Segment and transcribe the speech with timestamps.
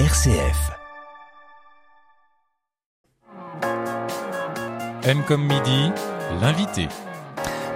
[0.00, 0.72] RCF.
[5.04, 5.92] M comme midi,
[6.40, 6.88] l'invité.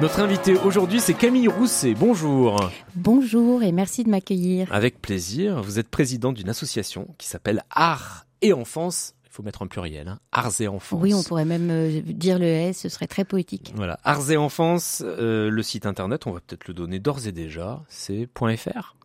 [0.00, 1.94] Notre invité aujourd'hui, c'est Camille Rousset.
[1.94, 2.72] Bonjour.
[2.96, 4.66] Bonjour et merci de m'accueillir.
[4.74, 5.62] Avec plaisir.
[5.62, 9.14] Vous êtes présidente d'une association qui s'appelle Art et Enfance.
[9.24, 10.18] Il faut mettre un pluriel, hein.
[10.32, 11.00] Arts et Enfance.
[11.00, 13.72] Oui, on pourrait même euh, dire le S, ce serait très poétique.
[13.76, 17.32] Voilà, Arts et Enfance, euh, le site internet, on va peut-être le donner d'ores et
[17.32, 18.96] déjà, c'est .fr.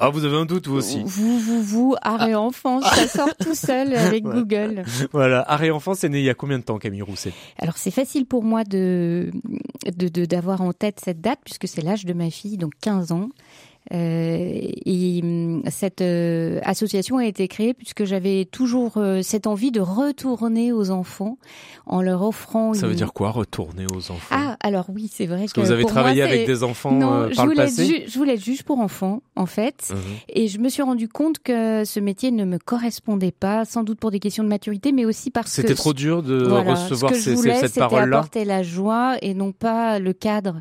[0.00, 3.34] Ah, vous avez un doute, vous aussi Vous, vous, vous, Art et Enfance, ça sort
[3.36, 4.22] tout seul avec.
[4.24, 4.84] Google.
[5.12, 7.32] Voilà, Art et Enfance, c'est né il y a combien de temps, Camille Rousset?
[7.58, 9.30] Alors c'est facile pour moi de
[9.96, 13.12] de- de- d'avoir en tête cette date puisque c'est l'âge de ma fille, donc 15
[13.12, 13.28] ans.
[13.92, 19.70] Euh, et hum, cette euh, association a été créée puisque j'avais toujours euh, cette envie
[19.70, 21.38] de retourner aux enfants
[21.86, 22.74] en leur offrant.
[22.74, 24.18] Ça veut dire quoi, retourner aux enfants?
[24.36, 26.62] Ah, alors oui, c'est vrai Parce que que vous avez pour moi, travaillé avec des
[26.64, 28.04] enfants Non, euh, je par le passé?
[28.06, 29.88] je voulais être juge pour enfants, en fait.
[29.90, 29.96] Mhm.
[30.34, 33.98] Et je me suis rendu compte que ce métier ne me correspondait pas, sans doute
[33.98, 37.12] pour des questions de maturité, mais aussi parce que C'était trop dur de voilà, recevoir
[37.12, 38.18] ce que je ces- voulais, cette c'était parole-là?
[38.18, 40.60] apporter la joie et non pas le cadre.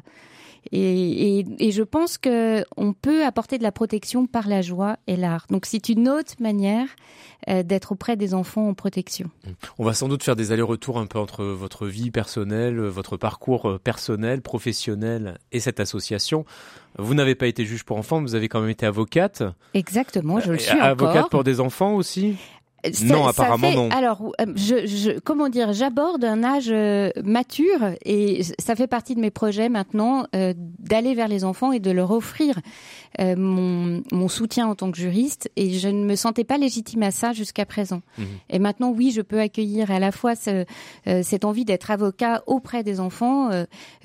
[0.71, 4.97] Et, et, et je pense que on peut apporter de la protection par la joie
[5.07, 5.45] et l'art.
[5.49, 6.87] Donc c'est une autre manière
[7.47, 9.29] euh, d'être auprès des enfants en protection.
[9.77, 13.69] On va sans doute faire des allers-retours un peu entre votre vie personnelle, votre parcours
[13.69, 16.45] euh, personnel, professionnel et cette association.
[16.99, 19.43] Vous n'avez pas été juge pour enfants, vous avez quand même été avocate.
[19.73, 21.29] Exactement, je le Et suis avocate encore.
[21.29, 22.35] pour des enfants aussi?
[22.93, 23.89] Ça- Non, ça apparemment fait- non.
[23.91, 29.15] Alors, euh, je, je, comment dire, j'aborde un âge euh, mature et ça fait partie
[29.15, 32.59] de mes projets maintenant euh, d'aller vers les enfants et de leur offrir
[33.19, 35.49] euh, mon, mon soutien en tant que juriste.
[35.55, 38.01] Et je ne me sentais pas légitime à ça jusqu'à présent.
[38.17, 38.25] Mhm.
[38.49, 40.65] Et maintenant, oui, je peux accueillir à la fois ce,
[41.07, 43.49] euh, cette envie d'être avocat auprès des enfants,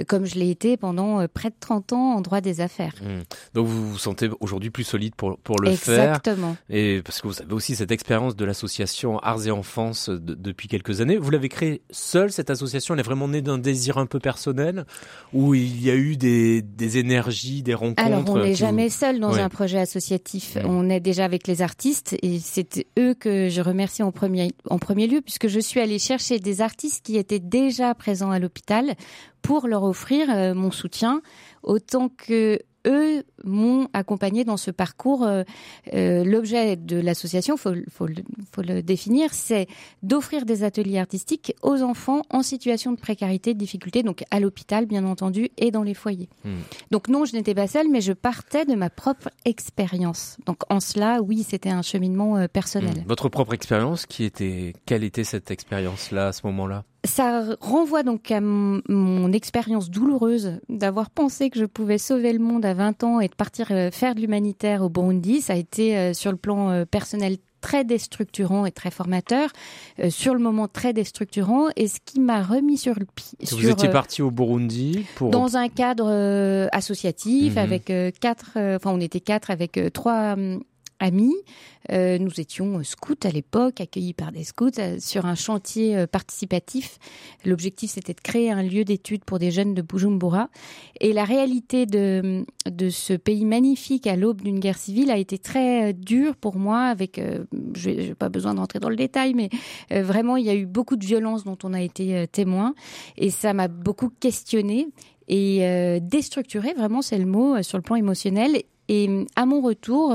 [0.08, 2.94] comme je l'ai été pendant près de 30 ans en droit des affaires.
[3.02, 3.20] Hmm.
[3.54, 6.08] Donc vous vous sentez aujourd'hui plus solide pour, pour le faire.
[6.16, 6.56] Exactement.
[6.70, 8.44] Et parce que vous avez aussi cette expérience de
[8.78, 11.18] l'association Arts et Enfance de- depuis quelques années.
[11.18, 12.94] Vous l'avez créée seule, cette association?
[12.94, 14.86] Elle est vraiment née d'un désir un peu personnel?
[15.34, 18.56] Ou il y a eu des, des énergies, des rencontres Alors, on n'est qui vous-
[18.56, 19.40] jamais seul dans Ouais.
[19.40, 20.56] un projet associatif.
[20.56, 20.66] Mm.
[20.66, 24.78] On est déjà avec les artistes et c'est eux que je remercie en premier, en
[24.78, 28.94] premier lieu puisque je suis allée chercher des artistes qui étaient déjà présents à l'hôpital
[29.42, 31.20] pour leur offrir euh, mon soutien
[31.62, 35.24] autant que eux m'ont accompagné dans ce parcours.
[35.24, 35.42] Euh,
[35.94, 39.66] euh, L'objet de l'association, faut, faut le définir, c'est
[40.02, 44.86] d'offrir des ateliers artistiques aux enfants en situation de précarité, de difficulté, donc à l'hôpital
[44.86, 46.28] bien entendu et dans les foyers.
[46.44, 46.60] Hmm.
[46.90, 50.36] Donc non, je n'étais pas seule, mais je partais de ma propre expérience.
[50.46, 53.02] Donc en cela, oui, c'était un cheminement euh, personnel.
[53.04, 53.08] Hmm.
[53.08, 56.84] Votre propre expérience, qui était, quelle était cette expérience-là à ce moment-là?
[57.04, 62.64] Ça renvoie donc à mon, expérience douloureuse d'avoir pensé que je pouvais sauver le monde
[62.64, 65.40] à 20 ans et de partir euh, faire de l'humanitaire au Burundi.
[65.40, 69.48] Ça a été euh, sur le plan euh, personnel très déstructurant et très formateur,
[70.00, 73.38] euh, sur le moment très déstructurant, et ce qui m'a remis sur le pied.
[73.40, 77.58] Vous sur, étiez euh, parti au Burundi pour dans un cadre euh, associatif Mhm.
[77.58, 80.60] avec quatre, euh, enfin on était quatre avec trois hum,
[81.02, 81.34] amis.
[81.90, 86.06] Euh, nous étions euh, scouts à l'époque, accueillis par des scouts euh, sur un chantier
[86.06, 86.98] participatif.
[87.44, 90.48] L'objectif c'était de créer un lieu d'études pour des jeunes de Bujumbura.
[91.00, 95.38] Et la réalité de, de ce pays magnifique à l'aube d'une guerre civile a été
[95.38, 96.84] très dure pour moi.
[96.84, 97.20] Avec,
[97.74, 99.50] je n'ai pas besoin d'entrer dans le détail, mais
[99.90, 102.74] vraiment il y a eu beaucoup de violences dont on a été témoin.
[103.16, 104.88] Et ça m'a beaucoup questionné
[105.28, 108.62] et euh, déstructuré, vraiment c'est le mot, sur le plan émotionnel.
[108.92, 110.14] Et euh, à mon retour,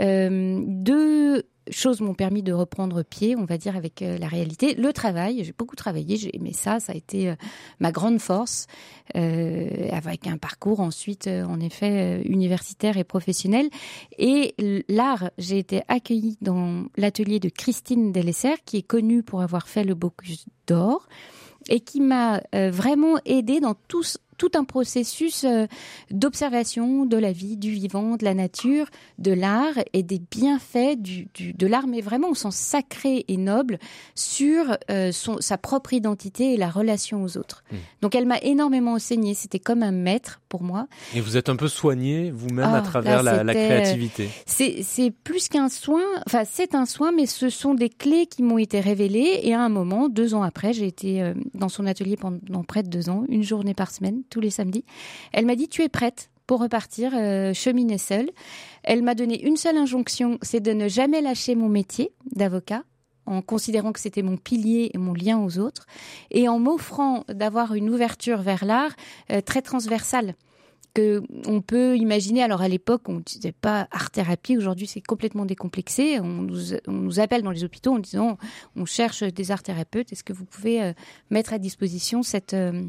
[0.00, 4.74] euh, deux choses m'ont permis de reprendre pied, on va dire, avec euh, la réalité.
[4.76, 7.34] Le travail, j'ai beaucoup travaillé, j'ai aimé ça, ça a été euh,
[7.80, 8.68] ma grande force,
[9.16, 13.68] euh, avec un parcours ensuite, euh, en effet, euh, universitaire et professionnel.
[14.16, 14.54] Et
[14.88, 19.82] l'art, j'ai été accueillie dans l'atelier de Christine Delesser, qui est connue pour avoir fait
[19.82, 21.08] le Bocuse d'or
[21.68, 25.66] et qui m'a euh, vraiment aidé dans tout, ce- tout un processus euh,
[26.10, 28.86] d'observation de la vie, du vivant, de la nature,
[29.18, 33.36] de l'art et des bienfaits du, du- de l'art, mais vraiment au sens sacré et
[33.36, 33.78] noble
[34.14, 37.64] sur euh, son, sa propre identité et la relation aux autres.
[37.70, 37.76] Mmh.
[38.02, 40.88] Donc elle m'a énormément enseigné, c'était comme un maître pour moi.
[41.14, 44.28] Et vous êtes un peu soigné vous-même Ah, à travers là, la, la euh, créativité.
[44.46, 48.58] C'est plus qu'un soin, enfin c'est un soin, mais ce sont des clés qui m'ont
[48.58, 49.40] été révélées.
[49.42, 52.88] Et à un moment, deux ans après, j'ai été dans son atelier pendant près de
[52.88, 54.84] deux ans, une journée par semaine, tous les samedis.
[55.32, 58.30] Elle m'a dit tu es prête pour repartir euh, cheminer seule.
[58.82, 62.84] Elle m'a donné une seule injonction, c'est de ne jamais lâcher mon métier d'avocat
[63.26, 65.86] en considérant que c'était mon pilier et mon lien aux autres,
[66.30, 68.94] et en m'offrant d'avoir une ouverture vers l'art
[69.32, 70.34] euh, très transversale
[70.94, 72.42] que on peut imaginer.
[72.42, 74.56] Alors à l'époque, on disait pas art thérapie.
[74.56, 76.20] Aujourd'hui, c'est complètement décomplexé.
[76.20, 78.38] On nous, on nous, appelle dans les hôpitaux en disant
[78.76, 80.12] on cherche des art thérapeutes.
[80.12, 80.92] Est-ce que vous pouvez euh,
[81.28, 82.82] mettre à disposition cette euh,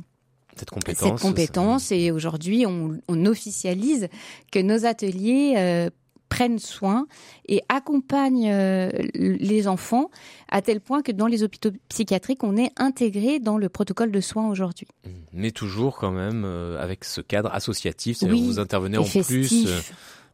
[0.57, 4.07] cette compétence, cette compétence et aujourd'hui on, on, officialise
[4.51, 5.89] que nos ateliers euh,
[6.30, 7.07] prennent soin
[7.48, 10.09] et accompagnent euh, les enfants
[10.50, 14.21] à tel point que dans les hôpitaux psychiatriques, on est intégré dans le protocole de
[14.21, 14.88] soins aujourd'hui.
[15.06, 15.09] Mmh.
[15.33, 19.68] Mais toujours quand même euh, avec ce cadre associatif, oui, vous intervenez en plus.
[19.68, 19.80] Euh,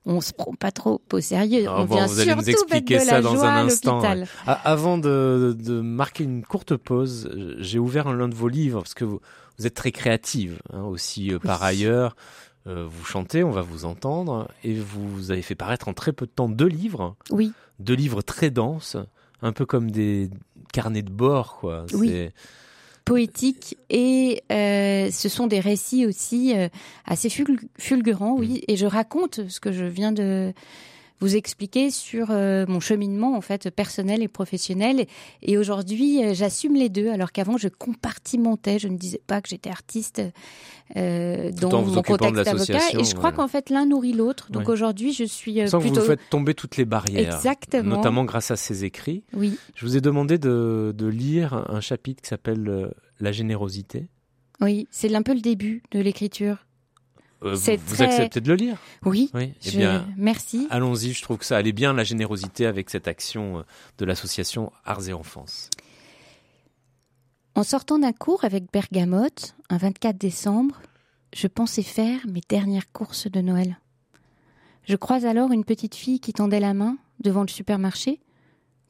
[0.06, 1.64] on se prend pas trop au sérieux.
[1.68, 4.02] Ah on vient vous allez nous expliquer ça dans un instant.
[4.46, 8.96] Avant de, de, marquer une courte pause, j'ai ouvert un l'un de vos livres parce
[8.96, 9.22] que vous,
[9.58, 11.40] vous êtes très créative hein, aussi oui.
[11.40, 12.16] par ailleurs.
[12.66, 16.26] Euh, vous chantez, on va vous entendre, et vous avez fait paraître en très peu
[16.26, 17.16] de temps deux livres.
[17.30, 17.52] Oui.
[17.80, 18.96] Deux livres très denses,
[19.42, 20.30] un peu comme des
[20.72, 21.86] carnets de bord, quoi.
[21.94, 22.30] Oui.
[23.06, 26.70] Poétiques et euh, ce sont des récits aussi euh,
[27.04, 28.62] assez fulgurants, oui.
[28.62, 28.72] Mm.
[28.72, 30.54] Et je raconte ce que je viens de
[31.24, 35.06] vous expliquer sur euh, mon cheminement en fait personnel et professionnel.
[35.42, 38.78] Et aujourd'hui, euh, j'assume les deux, alors qu'avant je compartimentais.
[38.78, 40.22] Je ne disais pas que j'étais artiste
[40.98, 42.80] euh, dans mon contexte d'avocat.
[43.00, 44.52] Et je crois qu'en fait l'un nourrit l'autre.
[44.52, 46.02] Donc aujourd'hui, je suis euh, Sans plutôt.
[46.02, 47.36] Vous faites tomber toutes les barrières.
[47.36, 47.96] Exactement.
[47.96, 49.24] Notamment grâce à ces écrits.
[49.34, 49.58] Oui.
[49.76, 52.90] Je vous ai demandé de, de lire un chapitre qui s'appelle euh,
[53.20, 54.08] La générosité.
[54.62, 56.66] Oui, c'est un peu le début de l'écriture.
[57.44, 58.06] Euh, vous, très...
[58.06, 59.30] acceptez de le lire Oui.
[59.34, 59.54] oui.
[59.66, 60.68] Eh bien, merci.
[60.70, 61.14] Allons-y.
[61.14, 63.64] Je trouve que ça allait bien la générosité avec cette action euh,
[63.98, 65.70] de l'association Arts et Enfance.
[67.56, 70.82] En sortant d'un cours avec Bergamote, un 24 décembre,
[71.34, 73.78] je pensais faire mes dernières courses de Noël.
[74.86, 78.20] Je croise alors une petite fille qui tendait la main devant le supermarché,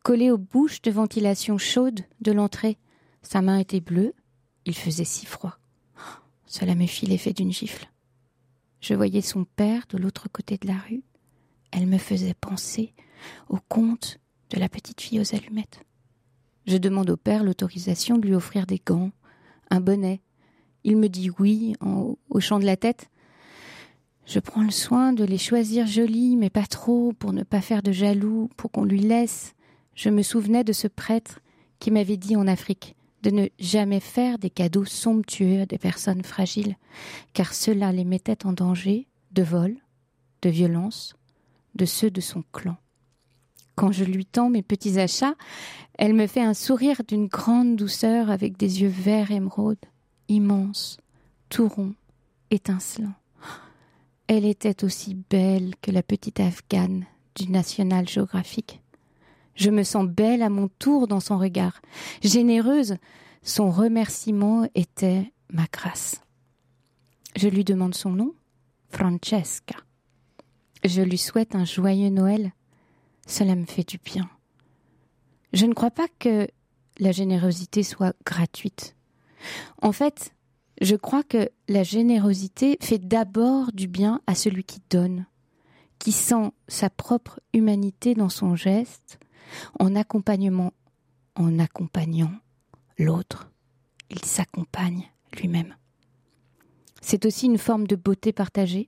[0.04, 2.78] collée aux bouches de ventilation chaude de l'entrée.
[3.22, 4.14] Sa main était bleue,
[4.66, 5.58] il faisait si froid.
[6.46, 7.88] Cela me fit l'effet d'une gifle.
[8.84, 11.04] Je voyais son père de l'autre côté de la rue.
[11.72, 12.94] Elle me faisait penser
[13.48, 14.20] au conte
[14.50, 15.86] de la petite fille aux allumettes.
[16.68, 19.12] Je demande au père l'autorisation de lui offrir des gants,
[19.70, 20.20] un bonnet.
[20.84, 23.10] Il me dit oui en hochant de la tête.
[24.26, 27.84] Je prends le soin de les choisir jolis, mais pas trop, pour ne pas faire
[27.84, 29.54] de jaloux, pour qu'on lui laisse.
[29.96, 31.40] Je me souvenais de ce prêtre
[31.80, 36.24] qui m'avait dit en Afrique de ne jamais faire des cadeaux somptueux à des personnes
[36.24, 36.75] fragiles,
[37.31, 39.78] car cela les mettait en danger de vol,
[40.42, 41.16] de violence,
[41.74, 42.75] de ceux de son clan.
[43.75, 45.36] Quand je lui tends mes petits achats,
[45.98, 49.80] elle me fait un sourire d'une grande douceur avec des yeux verts émeraude,
[50.28, 50.98] immenses,
[51.50, 51.96] tout ronds,
[52.52, 53.16] étincelants.
[54.28, 57.06] Elle était aussi belle que la petite afghane
[57.36, 58.83] du National Geographic.
[59.56, 61.82] Je me sens belle à mon tour dans son regard.
[62.22, 62.96] Généreuse,
[63.44, 66.22] son remerciement était ma grâce.
[67.36, 68.34] Je lui demande son nom,
[68.90, 69.76] Francesca.
[70.84, 72.52] Je lui souhaite un joyeux Noël.
[73.28, 74.30] Cela me fait du bien.
[75.54, 76.48] Je ne crois pas que
[77.00, 78.96] la générosité soit gratuite.
[79.82, 80.34] En fait,
[80.82, 85.26] je crois que la générosité fait d'abord du bien à celui qui donne,
[86.00, 89.20] qui sent sa propre humanité dans son geste,
[89.80, 90.74] en accompagnement,
[91.36, 92.31] en accompagnant
[92.98, 93.50] l'autre,
[94.10, 95.75] il s'accompagne lui-même.
[97.01, 98.88] C'est aussi une forme de beauté partagée.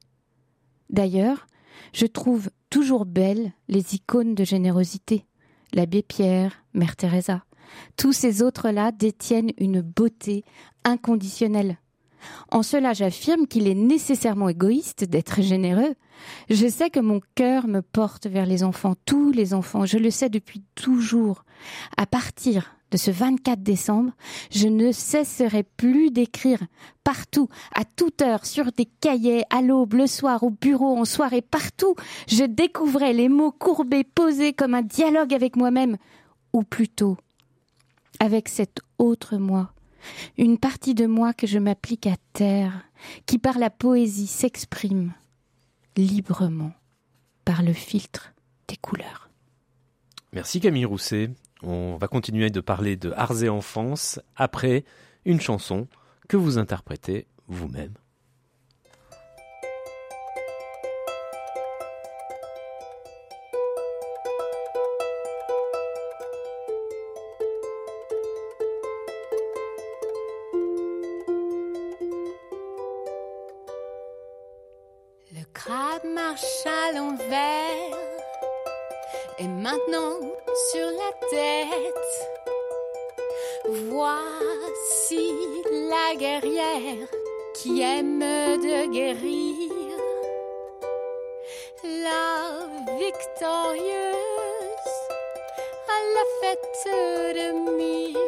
[0.89, 1.47] D'ailleurs,
[1.93, 5.25] je trouve toujours belles les icônes de générosité.
[5.73, 7.43] L'abbé Pierre, Mère Teresa.
[7.97, 10.45] Tous ces autres-là détiennent une beauté
[10.83, 11.77] inconditionnelle.
[12.51, 15.95] En cela, j'affirme qu'il est nécessairement égoïste d'être généreux.
[16.49, 20.11] Je sais que mon cœur me porte vers les enfants, tous les enfants, je le
[20.11, 21.43] sais depuis toujours.
[21.97, 24.11] À partir de ce 24 décembre,
[24.51, 26.59] je ne cesserai plus d'écrire
[27.03, 31.41] partout, à toute heure, sur des cahiers, à l'aube, le soir, au bureau, en soirée,
[31.41, 31.95] partout.
[32.27, 35.97] Je découvrais les mots courbés, posés comme un dialogue avec moi-même,
[36.53, 37.17] ou plutôt
[38.19, 39.71] avec cet autre moi
[40.37, 42.85] une partie de moi que je m'applique à terre,
[43.25, 45.13] qui par la poésie s'exprime
[45.97, 46.71] librement
[47.45, 48.33] par le filtre
[48.67, 49.29] des couleurs.
[50.33, 51.29] Merci Camille Rousset.
[51.63, 54.83] On va continuer de parler de arts et enfance après
[55.23, 55.87] une chanson
[56.27, 57.93] que vous interprétez vous-même.
[76.13, 77.97] Marche à l'envers
[79.39, 80.19] et maintenant
[80.71, 82.29] sur la tête.
[83.89, 85.31] Voici
[85.89, 87.07] la guerrière
[87.53, 89.71] qui aime de guérir
[91.83, 94.15] la victorieuse
[95.87, 96.87] à la fête
[97.35, 97.47] de
[97.77, 98.19] mire.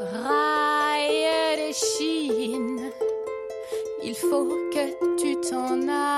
[0.00, 2.90] Raille de Chine,
[4.02, 6.17] il faut que tu t'en ailles.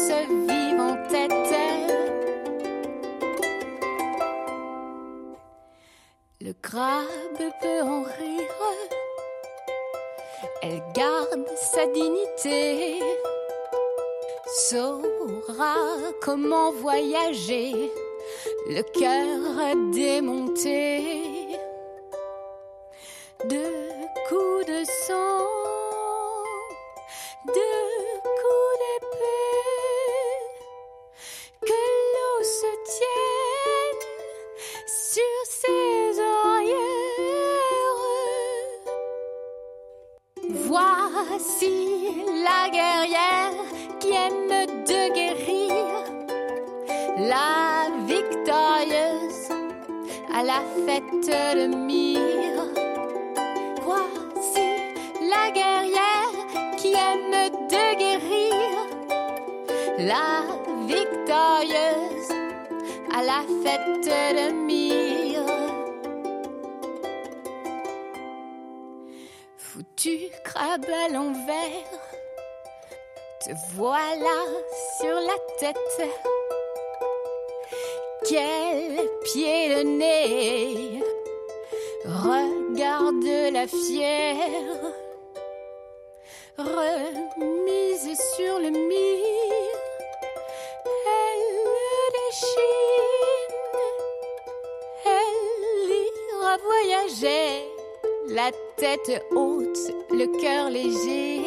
[0.00, 1.30] De force vive en tête.
[6.40, 8.60] Le crabe peut en rire,
[10.62, 12.98] elle garde sa dignité,
[14.68, 15.76] saura
[16.22, 17.92] comment voyager,
[18.66, 21.29] le cœur démonté.
[69.80, 71.88] Foutu crabe à l'envers,
[73.40, 74.44] te voilà
[75.00, 76.10] sur la tête.
[78.28, 81.02] Quel pied de nez,
[82.04, 84.92] regarde la fière,
[86.58, 89.78] remise sur le mire,
[91.06, 91.56] elle
[92.18, 93.56] déchine,
[95.06, 95.90] elle
[96.36, 97.64] ira voyager,
[98.28, 101.42] la tête haute, le cœur léger.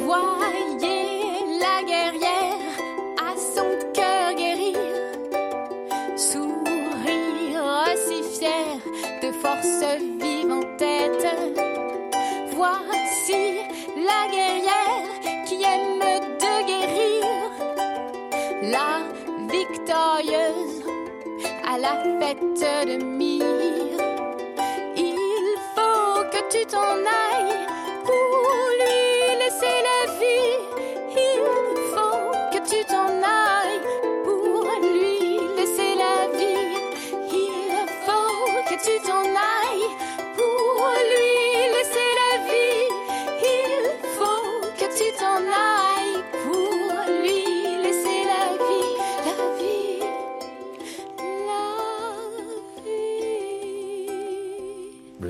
[0.00, 1.30] Voyez
[1.60, 2.74] la guerrière
[3.16, 4.76] à son cœur guérir,
[6.16, 8.78] sourire si fier
[9.22, 9.84] de force
[10.20, 11.26] vive en tête.
[12.56, 13.60] Voici
[13.96, 16.00] la guerrière qui aime
[16.42, 17.24] de guérir,
[18.62, 19.04] la
[19.52, 20.82] victorieuse
[21.64, 23.49] à la fête de mire.
[26.60, 27.59] Tu t'en ailles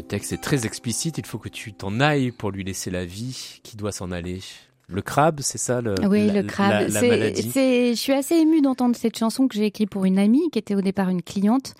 [0.00, 3.04] Le texte est très explicite, il faut que tu t'en ailles pour lui laisser la
[3.04, 3.60] vie.
[3.62, 4.40] Qui doit s'en aller
[4.88, 6.88] Le crabe, c'est ça le, Oui, la- le crabe.
[6.88, 10.18] la- la C'est- je suis assez émue d'entendre cette chanson que j'ai écrite pour une
[10.18, 11.74] amie qui était au départ une cliente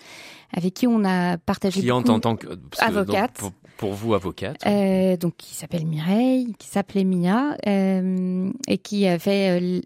[0.53, 2.45] avec qui on a partagé Cliente beaucoup- en tant que...
[2.45, 3.31] parce que, donc, Avocate.
[3.33, 4.57] pour, pour vous, avocate.
[4.67, 9.81] Euh, donc qui s'appelle Mireille, qui s'appelait Mia, euh, et qui a fait euh,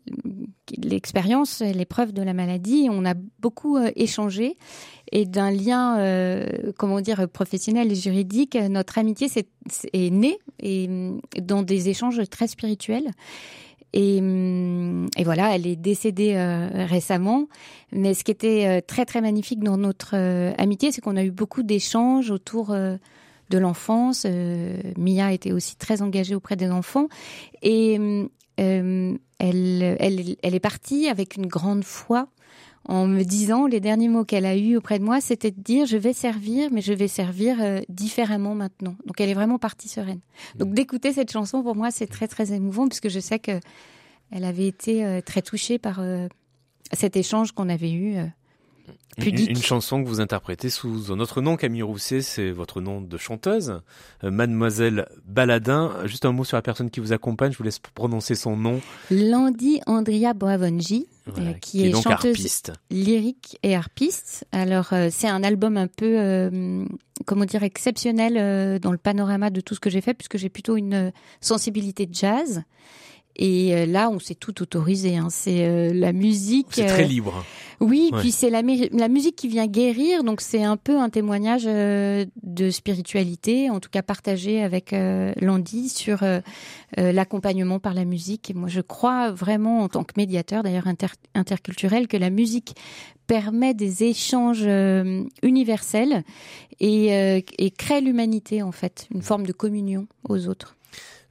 [0.83, 2.87] l'expérience, l'épreuve de la maladie.
[2.91, 4.57] On a beaucoup euh, échangé
[5.11, 6.45] et d'un lien, euh,
[6.77, 9.47] comment dire, professionnel et juridique, notre amitié s'est-
[9.93, 13.11] est née hum, dans des échanges très spirituels.
[13.93, 17.47] Et, et voilà, elle est décédée euh, récemment.
[17.93, 20.15] Mais ce qui était euh, très très magnifique dans notre
[20.57, 24.25] amitié, c'est qu'on a eu beaucoup d'échanges autour de l'enfance.
[24.97, 27.07] Mia était aussi très engagée auprès des enfants.
[27.61, 27.97] Et
[28.57, 32.27] elle, elle, elle est partie avec une grande foi
[32.87, 35.85] en me disant, les derniers mots qu'elle a eus auprès de moi, c'était de dire,
[35.85, 38.95] je vais servir, mais je vais servir euh, différemment maintenant.
[39.05, 40.19] Donc elle est vraiment partie sereine.
[40.55, 43.59] Donc d'écouter cette chanson, pour moi, c'est très très émouvant, puisque je sais que
[44.31, 46.27] elle avait été euh, très touchée par euh,
[46.93, 48.17] cet échange qu'on avait eu.
[49.17, 53.17] Une, chanson que vous interprétez sous un autre nom, Camille Rousset, c'est votre nom de
[53.17, 53.81] chanteuse,
[54.23, 55.91] euh, Mademoiselle Baladin.
[56.05, 58.81] Juste un mot sur la personne qui vous accompagne, je vous laisse prononcer son nom,
[59.09, 62.73] Landy Andrea Bravonji, Voilà, euh, qui, est, donc chanteuse harpiste.
[62.91, 64.45] lyrique et harpiste.
[64.51, 66.85] Alors, euh, c'est un album un peu, euh,
[67.25, 70.49] comment dire, exceptionnel euh, dans le panorama de tout ce que j'ai fait, puisque j'ai
[70.49, 72.63] plutôt une sensibilité de jazz.
[73.37, 75.17] Et euh, là, on s'est tout autorisé.
[75.17, 75.27] Hein.
[75.29, 76.67] C'est euh, la musique.
[76.71, 77.43] C'est euh, très libre.
[77.81, 78.19] Oui, Ouais.
[78.21, 81.63] puis c'est la, mu- la musique qui vient guérir, donc c'est un peu un témoignage
[81.67, 86.39] euh, de spiritualité, en tout cas partagé avec euh, Landy sur euh,
[86.97, 88.49] euh, l'accompagnement par la musique.
[88.49, 92.75] Et moi, je crois vraiment, en tant que médiateur, d'ailleurs inter- interculturel, que la musique
[93.27, 96.23] permet des échanges euh, universels
[96.79, 100.77] et, euh, et crée l'humanité, en fait, une forme de communion aux autres.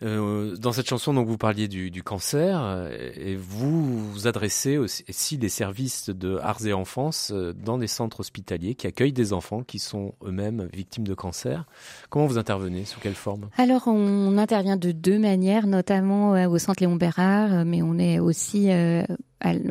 [0.03, 4.77] Euh, dans cette chanson, donc vous parliez du, du cancer euh, et vous vous adressez
[4.77, 9.33] aussi, des services de arts et enfance euh, dans des centres hospitaliers qui accueillent des
[9.33, 11.67] enfants qui sont eux-mêmes victimes de cancer.
[12.11, 12.85] Comment vous intervenez?
[12.85, 13.49] Sous quelle forme?
[13.57, 18.69] Alors, on intervient de deux manières, notamment au Centre Léon Bérard, mais on est aussi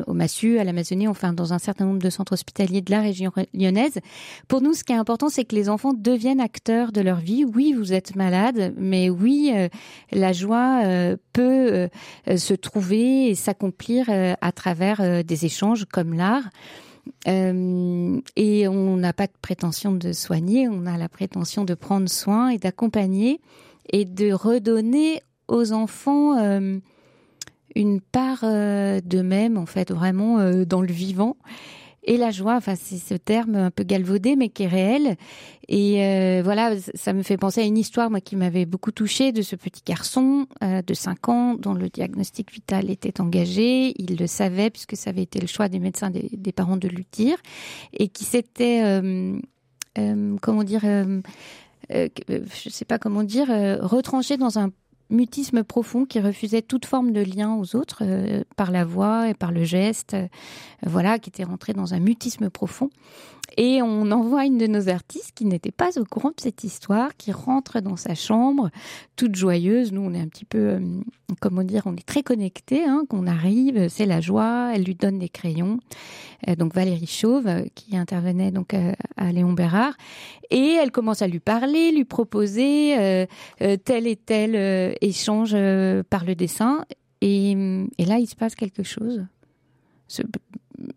[0.06, 3.30] au Massu, à l'Amazonie, enfin dans un certain nombre de centres hospitaliers de la région
[3.34, 3.98] ré- lyonnaise.
[4.48, 7.44] Pour nous, ce qui est important, c'est que les enfants deviennent acteurs de leur vie.
[7.44, 9.68] Oui, vous êtes malade, mais oui, euh,
[10.12, 11.88] la joie euh, peut
[12.28, 16.48] euh, se trouver et s'accomplir à travers des échanges comme l'art.
[17.26, 22.48] Et on n'a pas de prétention de soigner, on a la prétention de prendre soin
[22.48, 23.40] et d'accompagner
[23.92, 26.36] et de redonner aux enfants
[27.74, 31.36] une part euh, d'eux-mêmes, en fait, vraiment euh, dans le vivant.
[32.06, 35.16] Et la joie, enfin, c'est ce terme un peu galvaudé, mais qui est réel.
[35.68, 39.32] Et euh, voilà, ça me fait penser à une histoire, moi, qui m'avait beaucoup touchée,
[39.32, 43.94] de ce petit garçon de 5 ans dont le diagnostic vital était engagé.
[43.96, 46.88] Il le savait, puisque ça avait été le choix des médecins, des, des parents de
[46.88, 47.38] lui dire,
[47.94, 48.82] et qui s'était,
[50.42, 50.82] comment dire,
[51.88, 53.48] je sais pas comment dire,
[53.80, 54.70] retranché dans un
[55.14, 59.34] mutisme profond qui refusait toute forme de lien aux autres euh, par la voix et
[59.34, 60.26] par le geste, euh,
[60.84, 62.90] voilà, qui était rentré dans un mutisme profond.
[63.56, 67.16] Et on envoie une de nos artistes qui n'était pas au courant de cette histoire,
[67.16, 68.70] qui rentre dans sa chambre,
[69.16, 69.92] toute joyeuse.
[69.92, 70.80] Nous, on est un petit peu, euh,
[71.40, 72.84] comment dire, on est très connectés.
[72.84, 74.72] Hein, qu'on arrive, c'est la joie.
[74.74, 75.78] Elle lui donne des crayons.
[76.48, 79.94] Euh, donc Valérie Chauve, euh, qui intervenait donc euh, à Léon Bérard,
[80.50, 83.26] et elle commence à lui parler, lui proposer
[83.84, 85.56] tel et tel échange
[86.10, 86.84] par le dessin.
[87.20, 87.54] Et
[87.98, 89.24] là, il se passe quelque chose.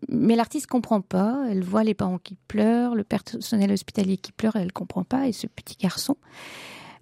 [0.08, 1.44] Mais l'artiste comprend pas.
[1.50, 5.28] Elle voit les parents qui pleurent, le personnel hospitalier qui pleure, elle comprend pas.
[5.28, 6.16] Et ce petit garçon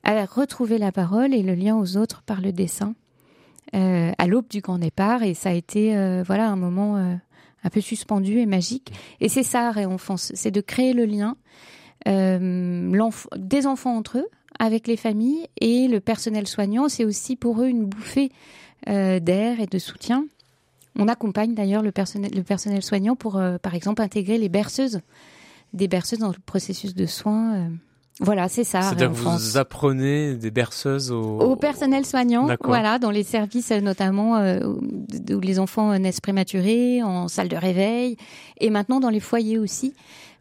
[0.04, 2.94] a retrouvé la parole et le lien aux autres par le dessin
[3.74, 5.22] euh, à l'aube du grand départ.
[5.22, 7.14] Et ça a été euh, voilà un moment euh,
[7.64, 8.92] un peu suspendu et magique.
[9.20, 11.36] Et c'est ça, Réenfance, c'est de créer le lien
[12.06, 14.28] des enfants entre eux
[14.60, 16.88] avec les familles et le personnel soignant.
[16.88, 18.30] C'est aussi pour eux une bouffée
[18.86, 20.24] d'air et de soutien.
[20.98, 25.00] On accompagne d'ailleurs le personnel, le personnel soignant pour, euh, par exemple, intégrer les berceuses,
[25.72, 27.54] des berceuses dans le processus de soins.
[27.56, 27.68] euh.
[28.20, 28.80] Voilà, c'est ça.
[28.80, 33.80] C'est-à-dire que vous apprenez des berceuses au, Au personnel soignant, voilà, dans les services euh,
[33.80, 38.16] notamment euh, où les enfants naissent prématurés, en salle de réveil,
[38.58, 39.92] et maintenant dans les foyers aussi,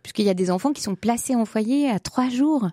[0.03, 2.69] puisqu'il y a des enfants qui sont placés en foyer à trois jours.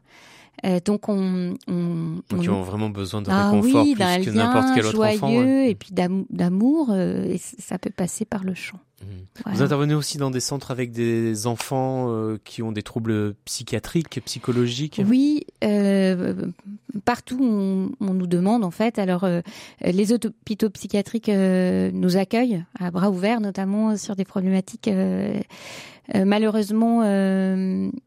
[0.64, 4.25] Euh, donc on, on, Donc on- ils ont vraiment besoin de ah réconfort oui, plus
[4.25, 5.37] que n'importe quel autre joyeux enfant.
[5.37, 5.70] ouais.
[5.70, 8.79] et puis d'am- d'amour, euh, et ça peut passer par le chant.
[9.03, 9.27] Mhm.
[9.45, 9.57] Voilà.
[9.57, 14.21] Vous intervenez aussi dans des centres avec des enfants euh, qui ont des troubles psychiatriques,
[14.25, 15.01] psychologiques?
[15.07, 16.35] Oui, euh,
[17.05, 18.99] partout on, on nous demande en fait.
[18.99, 19.41] Alors euh,
[19.83, 24.91] les hôpitaux psychiatriques nous accueillent à bras ouverts, notamment sur des problématiques
[26.15, 27.99] malheureusement de,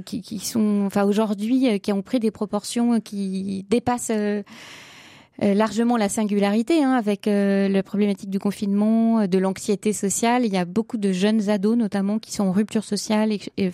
[0.00, 4.12] qui, qui sont, enfin aujourd'hui qui ont pris des proportions qui dépassent.
[5.42, 10.46] Euh, largement la singularité hein, avec euh, la problématique du confinement, euh, de l'anxiété sociale.
[10.46, 13.70] Il y a beaucoup de jeunes ados notamment qui sont en rupture sociale et, et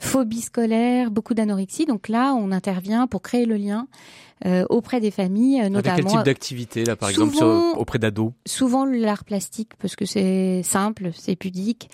[0.00, 1.86] phobie scolaire, beaucoup d'anorexie.
[1.86, 3.86] Donc là, on intervient pour créer le lien
[4.46, 7.36] euh, auprès des familles, euh, Avec quel notamment type d'activité là, par souvent- exemple,
[7.72, 11.88] sur- auprès d'ados souvent l'art plastique parce que c'est simple, c'est pudique.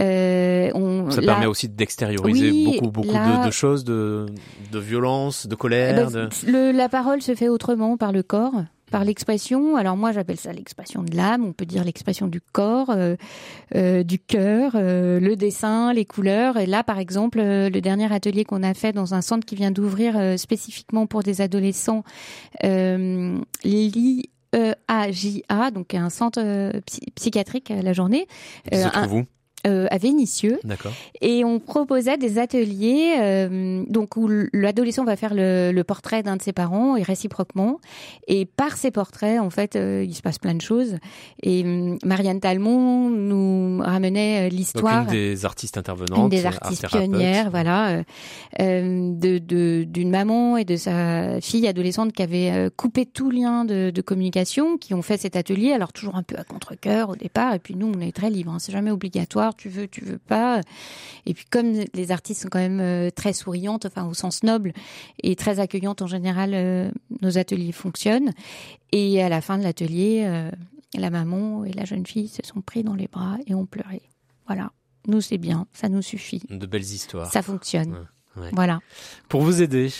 [0.00, 4.26] Euh, on, Ça là- permet aussi d'extérioriser Oui, beaucoup, beaucoup là- de, de choses, de,
[4.72, 6.10] de violence, de Eh colère.
[6.10, 6.50] ben, de...
[6.50, 8.54] le- la parole se fait autrement par le corps,
[8.90, 9.76] par l'expression.
[9.76, 11.44] Alors moi, j'appelle ça l'expression de l'âme.
[11.44, 13.16] On peut dire l'expression du corps, euh,
[13.74, 16.56] euh, du cœur, euh, le dessin, les couleurs.
[16.58, 19.70] Et là, par exemple, le dernier atelier qu'on a fait dans un centre qui vient
[19.70, 22.04] d'ouvrir euh, spécifiquement pour des adolescents,
[22.62, 26.40] euh, l'IAJA, donc un centre
[26.86, 28.26] psy- psychiatrique à la journée.
[28.72, 28.78] Se
[29.12, 29.24] où
[29.66, 30.58] euh, à Vénissieux.
[30.64, 30.92] D'accord.
[31.20, 36.36] et on proposait des ateliers euh, donc où l'adolescent va faire le, le portrait d'un
[36.36, 37.78] de ses parents et réciproquement.
[38.28, 40.96] Et par ces portraits en fait euh, il se passe plein de choses.
[41.42, 45.04] Et hum, Marianne Talmont nous ramenait euh, l'histoire.
[45.04, 48.02] une des artistes intervenantes, une des art artistes pionnières, voilà, euh,
[48.60, 53.30] euh, de de- d'une maman et de sa fille adolescente qui avait euh, coupé tout
[53.30, 57.10] lien de, de communication, qui ont fait cet atelier, alors toujours un peu à contre-cœur
[57.10, 59.88] au départ, et puis nous on est très libre, hein, c'est jamais obligatoire, tu veux,
[59.88, 60.60] tu veux pas,
[61.26, 64.72] et puis comme les artistes sont quand même euh, très souriantes, enfin au sens noble
[65.22, 66.90] et très accueillantes en général, euh,
[67.22, 68.32] nos ateliers fonctionnent,
[68.92, 70.50] et à la fin de l'atelier, euh,
[70.94, 74.02] la maman et la jeune fille se sont pris dans les bras et ont pleuré,
[74.46, 74.70] voilà.
[75.06, 76.40] Nous, c'est bien, ça nous suffit.
[76.48, 77.30] De belles histoires.
[77.30, 77.92] Ça fonctionne.
[78.36, 78.50] Ouais, ouais.
[78.52, 78.80] Voilà.
[79.28, 79.92] Pour vous aider,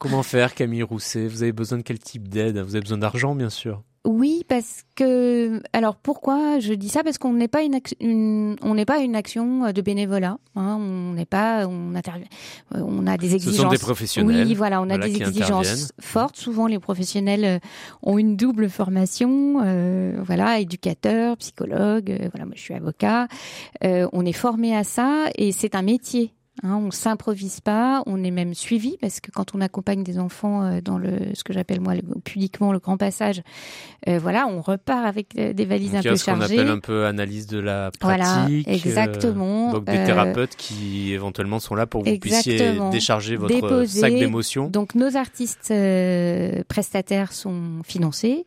[0.00, 1.28] comment faire, Camille Rousset?
[1.28, 2.58] Vous avez besoin de quel type d'aide?
[2.58, 3.84] Vous avez besoin d'argent, bien sûr.
[4.04, 7.02] Oui, parce que alors pourquoi je dis ça?
[7.02, 10.38] Parce qu'on n'est pas une, une- on n'est pas une action de bénévolat.
[10.56, 12.26] hein, on n'est pas, on intervient,
[12.74, 13.56] euh, on a des Ce exigences.
[13.64, 14.46] sont des professionnels.
[14.46, 16.36] Oui, voilà, on a voilà, des exigences fortes.
[16.36, 17.58] Souvent, les professionnels euh,
[18.02, 19.60] ont une double formation.
[19.64, 22.10] euh, voilà, éducateur, psychologue.
[22.10, 23.28] euh, voilà, moi, je suis avocat.
[23.84, 26.32] Euh, on est formé à ça et c'est un métier.
[26.64, 30.64] Hein, on s'improvise pas, on est même suivi parce que quand on accompagne des enfants
[30.64, 33.42] euh, dans le ce que j'appelle moi le, pudiquement le grand passage,
[34.08, 36.24] euh, voilà, on repart avec euh, des valises Donc, un il y a peu ce
[36.24, 36.54] qu'on chargées.
[36.58, 38.66] appelle un peu analyse de la Voilà, pratique.
[38.68, 39.72] euh, exactement.
[39.72, 44.00] donc des Euh, thérapeutes qui éventuellement sont là pour que vous puissiez décharger votre Déposer.
[44.00, 44.66] sac d'émotions.
[44.68, 45.72] Donc nos artistes
[46.68, 48.46] prestataires sont financés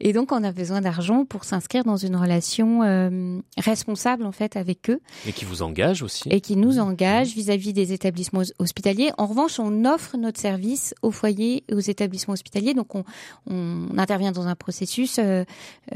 [0.00, 4.88] et donc on a besoin d'argent pour s'inscrire dans une relation responsable en fait avec
[4.90, 6.28] eux Et qui vous engagent aussi.
[6.30, 9.10] et qui nous engage vis-à-vis des établissements hos- hospitaliers.
[9.18, 12.74] En revanche, on offre notre service aux foyers et aux établissements hospitaliers.
[12.74, 13.04] Donc, on,
[13.48, 15.44] on intervient dans un processus euh,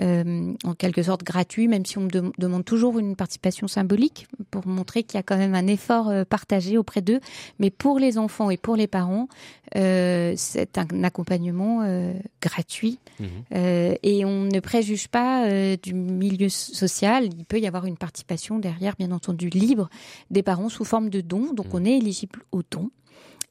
[0.00, 5.02] euh, en quelque sorte gratuit, même si on demande toujours une participation symbolique pour montrer
[5.02, 7.20] qu'il y a quand même un effort euh, partagé auprès d'eux.
[7.58, 9.28] Mais pour les enfants et pour les parents,
[9.76, 11.82] euh, c'est un accompagnement
[12.40, 12.98] gratuit
[13.54, 17.24] euh, et on ne préjuge pas du milieu social.
[17.24, 19.88] Il peut y avoir une participation derrière, bien entendu, libre
[20.30, 21.43] des parents sous forme de dons.
[21.52, 21.72] Donc Mhm.
[21.74, 22.90] on est éligible aux dons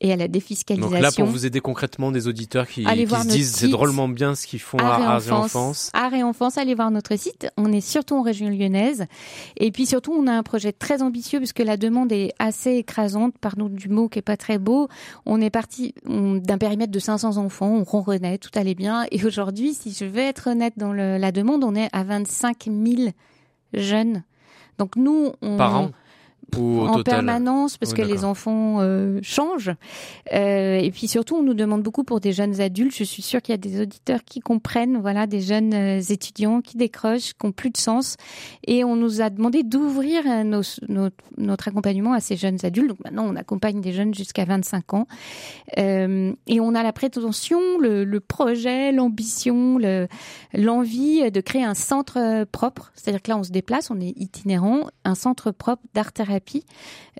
[0.02, 1.00] et à la Donc défiscalisation.
[1.00, 4.60] là, pour vous aider concrètement, des auditeurs qui, se disent c'est drôlement bien ce qu'ils
[4.60, 5.92] font à et Enfance.
[6.14, 7.48] Et Enfance, allez voir notre site.
[7.56, 9.06] On est surtout en région lyonnaise.
[9.56, 13.36] Et puis surtout, on a un projet très ambitieux puisque la demande est assez écrasante,
[13.40, 14.90] pardon du mot qui est pas très beau.
[15.26, 19.06] On est parti d'un périmètre de 500 enfants, on ronronnait, tout allait bien.
[19.12, 22.66] Et aujourd'hui, si je vais être honnête dans le- la demande, on est à 25
[22.66, 23.12] 000
[23.74, 24.24] jeunes.
[24.80, 25.92] Donc nous, on, Par an
[26.58, 27.16] ou au en total.
[27.26, 29.72] permanence parce Oui, que les enfants euh, changent.
[30.34, 32.96] Euh, et puis surtout on nous demande beaucoup pour des jeunes adultes.
[32.96, 36.62] Je suis sûre qu'il y a des auditeurs qui comprennent voilà des jeunes euh, étudiants
[36.62, 38.18] qui décrochent qui ont plus de sens.
[38.66, 42.90] Et on nous a demandé d'ouvrir euh, nos, notre, notre accompagnement à ces jeunes adultes.
[42.90, 45.08] Donc maintenant on accompagne des jeunes jusqu'à 25 ans.
[45.78, 50.08] Euh, et on a la prétention le, le projet l'ambition le
[50.54, 52.92] l'envie de créer un centre euh, propre.
[52.96, 56.14] C'est-à-dire que là on se déplace on est itinérant un centre propre d'art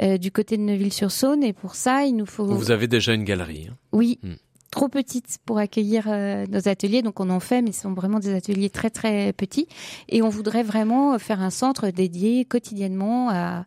[0.02, 3.24] euh, du côté de Neuville-sur-Saône et pour ça il nous faut Vous avez déjà une
[3.24, 3.68] galerie.
[3.72, 3.76] hein.
[3.92, 4.34] oui Hmm.
[4.72, 8.20] trop petite pour accueillir euh, nos ateliers donc on en fait mais ce sont vraiment
[8.20, 9.68] des ateliers très très petits
[10.10, 13.66] et on voudrait vraiment faire un centre dédié quotidiennement à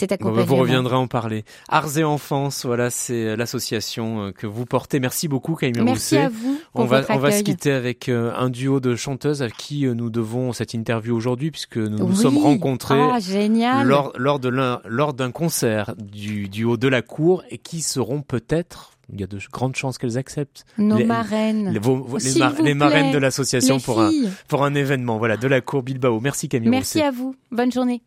[0.00, 1.44] Bon, bah, accompagnement vous reviendrez en parler.
[1.68, 5.00] Ars et Enfance, voilà, c'est l'association euh, que vous portez.
[5.00, 6.26] Merci beaucoup, Camille merci Rousset.
[6.26, 9.50] à vous On va, on va se quitter avec euh, un duo de chanteuses à
[9.50, 12.16] qui euh, nous devons cette interview aujourd'hui puisque nous nous Oui.
[12.16, 17.02] sommes rencontrés ah génial lors, lors de l'un- lors d'un concert du duo de la
[17.02, 21.04] cour et qui seront peut-être, il y a de grandes chances qu'elles acceptent, nos les-
[21.04, 24.10] marraines les, vos- vos- les, S'il mar- vous les marraines de l'association pour un,
[24.48, 25.18] pour un événement.
[25.18, 26.20] Voilà, de la cour Bilbao.
[26.20, 27.08] Merci Camille merci Rousset.
[27.08, 28.02] à vous bonne journée